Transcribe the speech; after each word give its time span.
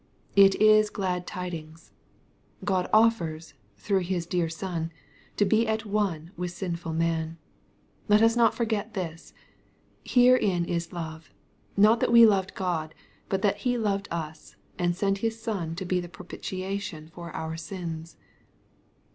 It 0.35 0.55
is 0.55 0.89
glad 0.89 1.27
tidings. 1.27 1.91
God 2.65 2.89
offers, 2.91 3.53
through 3.77 3.99
His 3.99 4.25
dear 4.25 4.49
Son, 4.49 4.91
to 5.37 5.45
bo 5.45 5.61
at 5.67 5.85
one 5.85 6.31
with 6.35 6.49
sinful 6.49 6.93
man. 6.93 7.37
Let 8.07 8.23
us 8.23 8.35
not 8.35 8.55
forget 8.55 8.95
this:" 8.95 9.35
Herein 10.03 10.65
is 10.65 10.91
love, 10.91 11.29
not 11.77 11.99
that 11.99 12.11
we 12.11 12.25
loved 12.25 12.55
God, 12.55 12.95
but 13.29 13.43
that 13.43 13.57
He 13.57 13.77
loved 13.77 14.07
us, 14.09 14.55
and 14.79 14.95
sent 14.95 15.19
His 15.19 15.39
Son 15.39 15.75
to 15.75 15.85
be 15.85 15.99
the 15.99 16.09
propitiation 16.09 17.07
for 17.09 17.29
our 17.35 17.55
sins." 17.55 18.17